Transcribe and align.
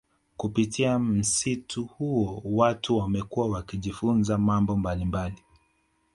Kupitia 0.37 0.99
msitu 0.99 1.83
huo 1.85 2.41
watu 2.45 2.97
wamekuwa 2.97 3.49
wakijifunza 3.49 4.37
mambo 4.37 4.75
mbalimbali 4.77 5.43